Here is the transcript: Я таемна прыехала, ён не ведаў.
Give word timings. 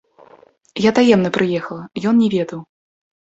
Я 0.85 0.93
таемна 0.99 1.29
прыехала, 1.37 1.83
ён 2.13 2.21
не 2.25 2.31
ведаў. 2.37 2.59